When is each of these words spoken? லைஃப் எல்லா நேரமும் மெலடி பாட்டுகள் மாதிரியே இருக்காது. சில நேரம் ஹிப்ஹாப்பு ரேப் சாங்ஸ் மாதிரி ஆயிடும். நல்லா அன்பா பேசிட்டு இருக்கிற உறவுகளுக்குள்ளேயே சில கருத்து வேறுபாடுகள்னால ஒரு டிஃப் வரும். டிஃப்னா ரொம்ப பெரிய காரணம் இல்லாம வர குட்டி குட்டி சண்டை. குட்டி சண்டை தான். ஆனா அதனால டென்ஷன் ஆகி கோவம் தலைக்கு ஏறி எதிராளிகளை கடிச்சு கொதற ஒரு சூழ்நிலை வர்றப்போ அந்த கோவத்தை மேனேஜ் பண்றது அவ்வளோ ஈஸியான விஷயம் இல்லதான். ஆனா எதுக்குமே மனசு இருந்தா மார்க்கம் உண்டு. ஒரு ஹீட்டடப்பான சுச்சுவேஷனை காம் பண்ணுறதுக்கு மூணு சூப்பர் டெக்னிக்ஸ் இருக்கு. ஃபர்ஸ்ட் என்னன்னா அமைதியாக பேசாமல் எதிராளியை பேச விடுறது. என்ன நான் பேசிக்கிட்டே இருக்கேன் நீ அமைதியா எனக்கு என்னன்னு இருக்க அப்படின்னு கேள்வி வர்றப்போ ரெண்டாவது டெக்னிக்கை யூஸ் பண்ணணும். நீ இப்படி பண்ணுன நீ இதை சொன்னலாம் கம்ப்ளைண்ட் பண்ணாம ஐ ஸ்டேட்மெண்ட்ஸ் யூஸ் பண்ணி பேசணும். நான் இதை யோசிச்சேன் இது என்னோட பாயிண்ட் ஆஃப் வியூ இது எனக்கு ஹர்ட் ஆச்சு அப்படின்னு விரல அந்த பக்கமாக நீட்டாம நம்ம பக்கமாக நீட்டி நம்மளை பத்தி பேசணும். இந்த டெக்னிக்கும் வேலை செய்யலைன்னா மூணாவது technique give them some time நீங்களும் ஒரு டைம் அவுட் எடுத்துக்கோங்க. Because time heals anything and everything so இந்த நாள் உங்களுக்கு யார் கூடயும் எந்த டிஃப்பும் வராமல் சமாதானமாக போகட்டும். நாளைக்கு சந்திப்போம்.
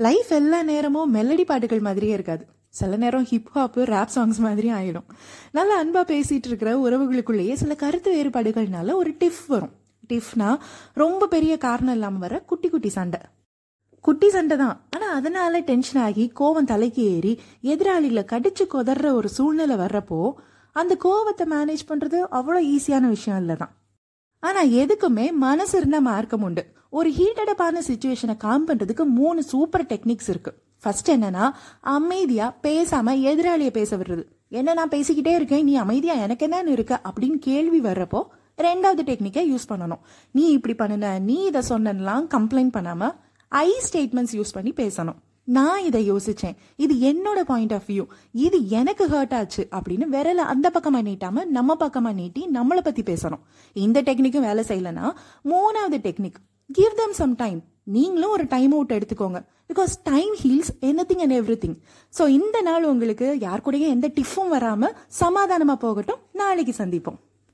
லைஃப் 0.00 0.30
எல்லா 0.32 0.62
நேரமும் 0.62 1.14
மெலடி 1.14 1.44
பாட்டுகள் 1.44 1.80
மாதிரியே 1.80 2.12
இருக்காது. 2.12 2.46
சில 2.68 2.96
நேரம் 2.96 3.26
ஹிப்ஹாப்பு 3.30 3.82
ரேப் 3.92 4.12
சாங்ஸ் 4.14 4.38
மாதிரி 4.38 4.68
ஆயிடும். 4.70 5.08
நல்லா 5.52 5.82
அன்பா 5.82 6.02
பேசிட்டு 6.06 6.46
இருக்கிற 6.46 6.70
உறவுகளுக்குள்ளேயே 6.84 7.52
சில 7.52 7.74
கருத்து 7.74 8.14
வேறுபாடுகள்னால 8.14 8.92
ஒரு 8.92 9.10
டிஃப் 9.10 9.42
வரும். 9.46 9.72
டிஃப்னா 10.08 10.58
ரொம்ப 10.94 11.26
பெரிய 11.26 11.58
காரணம் 11.58 11.92
இல்லாம 11.92 12.18
வர 12.18 12.40
குட்டி 12.40 12.68
குட்டி 12.68 12.88
சண்டை. 12.88 13.20
குட்டி 14.00 14.30
சண்டை 14.30 14.56
தான். 14.56 14.86
ஆனா 14.90 15.12
அதனால 15.12 15.60
டென்ஷன் 15.60 16.02
ஆகி 16.02 16.32
கோவம் 16.40 16.64
தலைக்கு 16.64 17.02
ஏறி 17.16 17.40
எதிராளிகளை 17.62 18.24
கடிச்சு 18.32 18.66
கொதற 18.74 19.12
ஒரு 19.12 19.28
சூழ்நிலை 19.28 19.76
வர்றப்போ 19.76 20.32
அந்த 20.72 20.96
கோவத்தை 21.04 21.42
மேனேஜ் 21.42 21.88
பண்றது 21.88 22.18
அவ்வளோ 22.30 22.60
ஈஸியான 22.74 23.08
விஷயம் 23.08 23.48
இல்லதான். 23.48 23.74
ஆனா 24.38 24.64
எதுக்குமே 24.64 25.32
மனசு 25.32 25.78
இருந்தா 25.78 25.98
மார்க்கம் 25.98 26.42
உண்டு. 26.42 26.66
ஒரு 26.98 27.08
ஹீட்டடப்பான 27.18 27.80
சுச்சுவேஷனை 27.88 28.34
காம் 28.44 28.66
பண்ணுறதுக்கு 28.68 29.04
மூணு 29.18 29.40
சூப்பர் 29.50 29.84
டெக்னிக்ஸ் 29.90 30.30
இருக்கு. 30.32 30.52
ஃபர்ஸ்ட் 30.82 31.10
என்னன்னா 31.14 31.44
அமைதியாக 31.94 32.56
பேசாமல் 32.66 33.22
எதிராளியை 33.30 33.72
பேச 33.78 33.96
விடுறது. 33.96 34.24
என்ன 34.58 34.74
நான் 34.78 34.92
பேசிக்கிட்டே 34.94 35.32
இருக்கேன் 35.38 35.64
நீ 35.68 35.74
அமைதியா 35.84 36.14
எனக்கு 36.24 36.46
என்னன்னு 36.46 36.74
இருக்க 36.76 36.94
அப்படின்னு 37.08 37.38
கேள்வி 37.48 37.80
வர்றப்போ 37.88 38.20
ரெண்டாவது 38.66 39.02
டெக்னிக்கை 39.10 39.44
யூஸ் 39.52 39.70
பண்ணணும். 39.72 40.02
நீ 40.36 40.44
இப்படி 40.56 40.74
பண்ணுன 40.82 41.12
நீ 41.28 41.36
இதை 41.50 41.62
சொன்னலாம் 41.68 42.26
கம்ப்ளைண்ட் 42.36 42.74
பண்ணாம 42.76 43.12
ஐ 43.48 43.68
ஸ்டேட்மெண்ட்ஸ் 43.86 44.34
யூஸ் 44.38 44.56
பண்ணி 44.56 44.72
பேசணும். 44.82 45.18
நான் 45.56 45.84
இதை 45.88 46.00
யோசிச்சேன் 46.10 46.58
இது 46.84 46.94
என்னோட 47.10 47.40
பாயிண்ட் 47.52 47.72
ஆஃப் 47.76 47.88
வியூ 47.90 48.04
இது 48.46 48.58
எனக்கு 48.78 49.04
ஹர்ட் 49.12 49.34
ஆச்சு 49.38 49.62
அப்படின்னு 49.76 50.06
விரல 50.14 50.42
அந்த 50.52 50.66
பக்கமாக 50.76 51.04
நீட்டாம 51.08 51.44
நம்ம 51.56 51.76
பக்கமாக 51.86 52.18
நீட்டி 52.20 52.42
நம்மளை 52.58 52.82
பத்தி 52.88 53.02
பேசணும். 53.02 53.42
இந்த 53.86 53.98
டெக்னிக்கும் 54.08 54.46
வேலை 54.48 54.64
செய்யலைன்னா 54.70 55.08
மூணாவது 55.52 55.98
technique 56.06 56.38
give 56.72 56.92
them 56.94 57.12
some 57.12 57.32
time 57.34 57.60
நீங்களும் 57.94 58.30
ஒரு 58.30 58.44
டைம் 58.48 58.72
அவுட் 58.72 58.92
எடுத்துக்கோங்க. 58.96 59.38
Because 59.70 59.94
time 60.02 60.34
heals 60.42 60.70
anything 61.08 61.22
and 61.24 61.34
everything 61.62 61.74
so 62.18 62.28
இந்த 62.28 62.60
நாள் 62.68 62.84
உங்களுக்கு 62.84 63.26
யார் 63.38 63.62
கூடயும் 63.64 63.94
எந்த 63.94 64.08
டிஃப்பும் 64.08 64.52
வராமல் 64.54 64.94
சமாதானமாக 65.06 65.78
போகட்டும். 65.86 66.20
நாளைக்கு 66.32 66.74
சந்திப்போம். 66.84 67.18